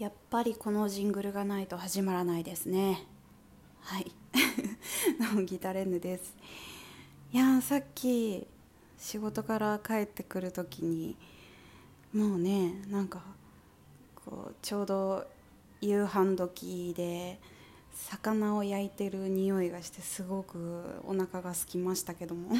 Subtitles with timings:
[0.00, 3.04] やっぱりこのジングルがないと始まらないですね。
[3.80, 4.10] はい。
[5.44, 6.34] ギタレンヌです。
[7.34, 8.46] いやさっき
[8.96, 11.18] 仕事から帰ってくる時に
[12.14, 13.20] もうねなんか
[14.24, 15.26] こうちょうど
[15.82, 17.38] 夕飯時で
[17.92, 22.56] 魚を焼いてる匂いがしてすごくお腹が空きましたけども。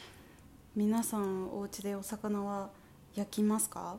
[0.76, 2.68] 皆さんお家でお魚は
[3.14, 3.98] 焼きますか？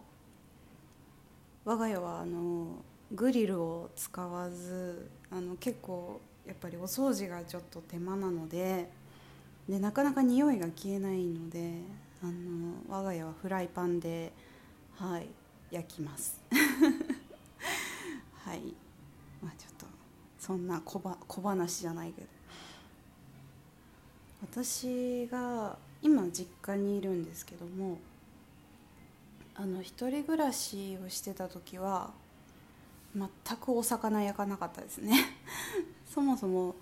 [1.69, 2.65] 我が家はあの
[3.11, 8.89] グリルを使わずあの結構やっぱりお掃除がちょっと手間なので
[9.69, 11.73] でなかなか匂いが消えないので
[12.23, 14.33] あの我が家はフライパンで、
[14.97, 15.27] はい、
[15.69, 16.41] 焼きます。
[18.33, 18.73] はい。
[19.39, 19.85] まあちょっと
[20.39, 22.27] そんな小小話じゃないけど。
[24.41, 27.99] 私が今実家にいるんですけども
[29.61, 32.11] あの一人暮らしをしてた時は
[33.13, 35.19] 全くお魚焼かなかったですね。
[36.09, 36.75] そもそも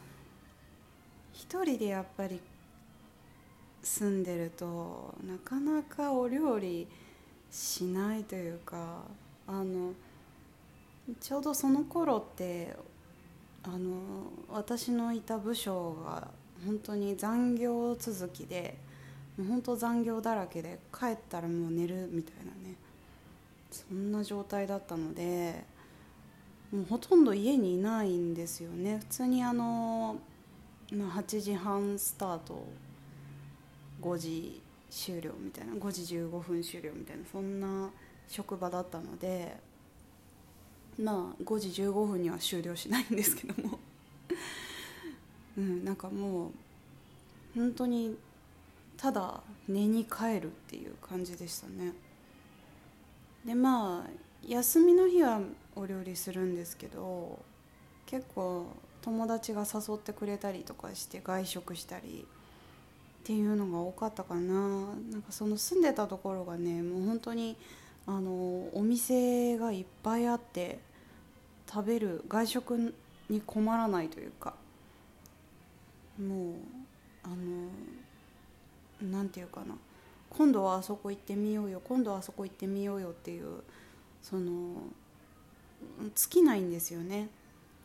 [1.34, 2.40] 一人でやっぱり
[3.82, 6.88] 住んでるとなかなかお料理
[7.50, 9.06] しないというか
[9.48, 9.94] あの
[11.20, 12.76] ちょうどその頃って
[13.64, 16.28] あの私のいた部署が
[16.64, 18.78] 本当に残業続きで
[19.38, 22.67] もう本当残業だらけで帰ったらもう寝るみたいなね。
[23.88, 25.64] そんな状態だったので
[26.72, 28.98] もうほとんど家にいないんですよね。
[29.00, 30.18] 普通にあの、
[30.92, 32.66] まあ、8時半スタート
[34.02, 37.90] 5時終了みたいな5時15分終了みたいなそんな
[38.28, 39.56] 職場だったので
[41.02, 43.80] まあ5時15分には終了しないんですけども。
[45.58, 46.52] うんなんかもう
[47.56, 48.16] 本当に
[48.96, 51.94] ただ寝に帰るっていう感じでしたね。
[53.48, 54.10] でまあ
[54.46, 55.40] 休みの日は
[55.76, 57.40] お料理するんですけど
[58.06, 58.68] 結構
[59.02, 64.54] 友達が誘ってくれたりとかして外食したりっていうのが多かったかな。
[65.12, 67.56] なんかその住んでたところがねもう本当に
[68.06, 70.80] あのお店がいっぱいあって
[71.72, 72.94] 食べる外食
[73.30, 74.56] に困らないというか
[76.20, 76.54] もう
[77.24, 77.30] あ
[79.04, 79.76] のなんていうかな。
[80.30, 83.64] 今度はあそこ行ってみようよ今度はあそこ行ってみようよっていう
[84.22, 84.82] その
[86.16, 87.30] 尽きないんですよね。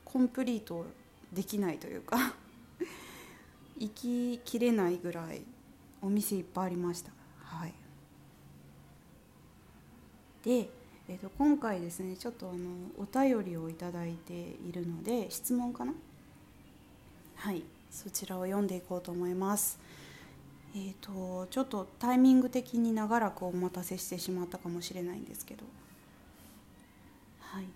[0.05, 0.87] コンプリート
[1.33, 2.35] できないというか。
[3.79, 5.43] 行ききれないぐらい
[6.01, 7.11] お店いっぱいありました。
[7.41, 7.75] はい。
[10.45, 10.69] で、
[11.09, 12.59] えー、と今回ですねちょっとあの
[12.99, 15.95] お便りを頂いているので質問かな？
[17.37, 17.63] はい。
[17.91, 19.79] そちらを読んでいこうと思います。
[20.75, 25.65] えーと、ちょっとタイミング的に長らくお待たせしてしまったかもしれないんですけど。
[27.41, 27.67] はい。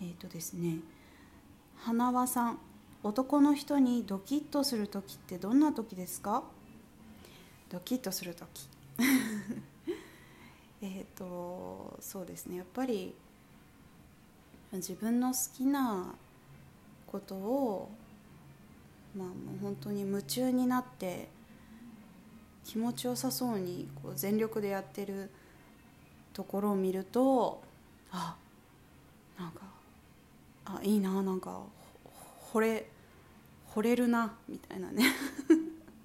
[0.00, 0.78] えーとですね。
[1.78, 2.58] 花輪さん
[3.02, 6.42] 男の人にドキッとする時ってどんな時ですか？
[7.70, 8.68] ドキッとする時。
[10.82, 12.56] えっとそうですね。
[12.58, 13.14] やっぱり
[14.72, 16.14] 自分の好きな
[17.06, 17.90] ことを
[19.16, 21.28] まあもう本当に夢中になって
[22.68, 25.30] 気持ちよさそうにこう全力でやってる
[26.34, 27.62] ところを見ると
[28.12, 28.36] あ
[29.38, 29.60] なんか
[30.66, 31.62] あいいななんか
[32.52, 32.86] 惚れ
[33.74, 35.02] 惚れるなみたいなね。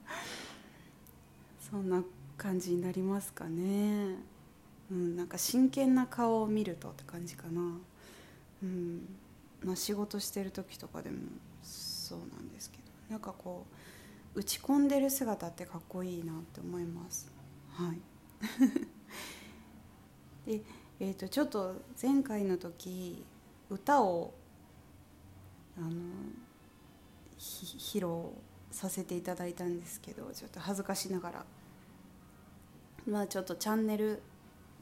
[1.70, 2.02] そんな
[2.38, 4.16] 感じになりますかね。
[4.90, 7.62] うんなんか真剣な顔を見るとって感じかな。
[8.64, 9.02] うん
[9.66, 11.18] まあ仕事してる時とかでも
[11.62, 13.93] そうなんですけどなんかこう
[14.36, 17.32] 打ち込んでる姿ってかっこいいなって思います。
[17.70, 18.02] はい。
[20.58, 20.62] で、
[21.00, 23.24] えーと、ちょっと前回の時
[23.70, 24.34] 歌を
[25.78, 25.92] あの
[27.38, 28.34] 披露
[28.72, 31.46] させていただいたんですけどちょっと恥ずかしながら。
[33.06, 34.22] まあちょっとチャンネル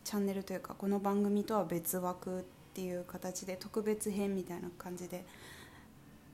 [0.03, 2.43] チャンネルというかこの番組とは別枠っ
[2.73, 5.25] ていう形で特別編みたいな感じで、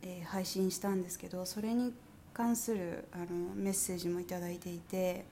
[0.01, 1.93] えー、配信したんですけどそれに
[2.37, 3.25] 関するあの
[3.55, 5.25] メッセージも頂いていて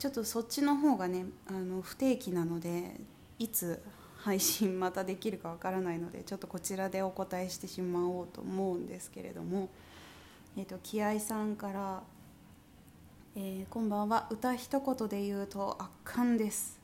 [0.00, 2.96] ちょっとそっちの方がねあの不定期なので
[3.38, 3.80] いつ
[4.18, 9.68] 配信またできるかわからないのでちょっとこちらでお答えしてしまおうと思うんですけれども、
[10.58, 12.02] えーと、気合さんから、
[13.36, 14.26] えー「こんばんは。
[14.28, 16.80] 歌一言で言うと圧巻です」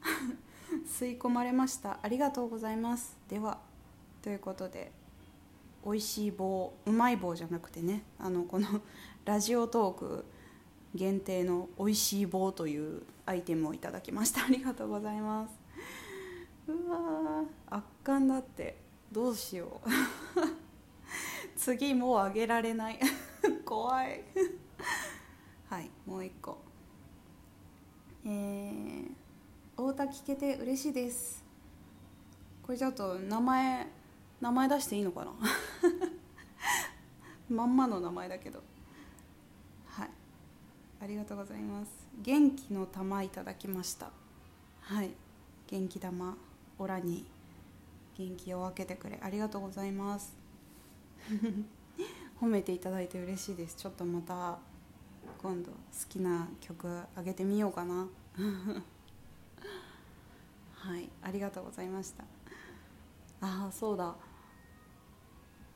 [0.88, 1.98] 吸い込まれました。
[2.00, 3.18] ありがとうございます。
[3.28, 3.58] では
[4.22, 4.90] ということで
[5.86, 8.66] 美味しい棒うまい棒じゃなくてねあのこの
[9.24, 10.24] ラジオトーク
[10.96, 14.42] 限定の美味しい棒というアイテムをいただきました。
[14.46, 15.54] ありがとうございます。
[16.66, 18.84] うわ圧巻だって。
[19.12, 19.88] どうしよう。
[21.56, 22.98] 次もうあげられない。
[23.64, 24.24] 怖い。
[25.68, 26.58] はいもう一個。
[28.24, 29.10] えー、
[29.76, 31.44] 太田聞けて嬉しいです。
[32.64, 33.86] これちょっと名前
[34.40, 35.32] 名前出していいのかな？
[37.48, 38.62] まんまの名前だけど。
[39.86, 40.10] はい。
[41.00, 41.90] ありがとうございます。
[42.22, 44.10] 元気の玉いただきました。
[44.80, 45.10] はい。
[45.68, 46.36] 元気玉。
[46.78, 47.24] オラに。
[48.18, 49.18] 元気を分けてくれ。
[49.22, 50.34] ありがとうございます。
[52.40, 53.76] 褒めていただいて嬉しいです。
[53.76, 54.58] ちょっとまた
[55.38, 55.76] 今度好
[56.08, 58.08] きな曲あげてみようかな。
[60.74, 61.08] はい。
[61.22, 62.24] ありがとうございました。
[63.40, 64.14] ああそうだ。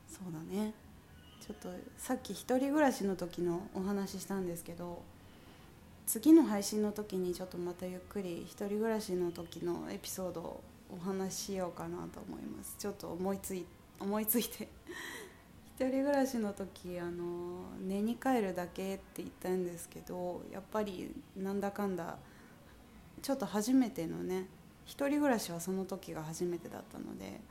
[0.07, 0.73] そうだね。
[1.51, 5.01] ちょっとさっき一人暮らしの時のお話ししたんですけど
[6.07, 12.75] 次の配信の時にちょっとまたゆっくり一人暮らしの時のエピソードをお話ししようかなと思います。
[12.77, 13.65] ちょっと思いつい
[13.99, 14.69] 思いついて。
[15.75, 22.17] 一人暮らしの時あの寝に帰るだけって言ったんですけどやっぱりなんだかんだ
[23.21, 24.45] ちょっと初めてのね
[24.85, 27.41] 一人暮らしはその時が初めてだったので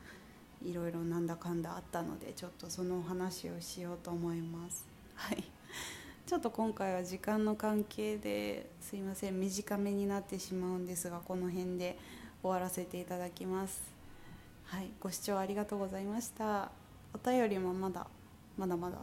[0.62, 4.86] いろいろなんだかんだあったのでちょっとそのお話をしようと思います。
[5.14, 5.44] はい。
[6.26, 11.98] ちょっと今回は時間の関係ですいません短めになってしまうんですがこの辺で
[12.42, 13.82] 終わらせていただきます。
[14.64, 14.90] はい。
[15.00, 16.70] ご視聴ありがとうございました。
[17.12, 18.06] お便りもまだ
[18.56, 18.98] まだまだ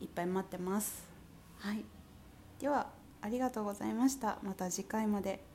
[0.00, 1.08] いっぱい待ってます。
[1.58, 1.84] はい。
[2.60, 2.88] では
[3.22, 4.38] ありがとうございました。
[4.42, 5.47] また次回まで。